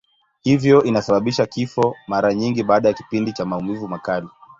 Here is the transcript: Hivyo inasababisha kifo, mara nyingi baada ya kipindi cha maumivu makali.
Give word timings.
Hivyo 0.41 0.83
inasababisha 0.83 1.45
kifo, 1.45 1.95
mara 2.07 2.33
nyingi 2.33 2.63
baada 2.63 2.87
ya 2.87 2.93
kipindi 2.93 3.33
cha 3.33 3.45
maumivu 3.45 3.87
makali. 3.87 4.27